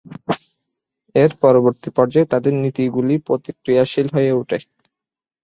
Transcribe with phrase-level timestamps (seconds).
[1.15, 4.57] এর পরবর্তী পর্যায়ে তাদের নীতিগুলি প্রতিক্রিয়াশীল হয়ে ওঠে।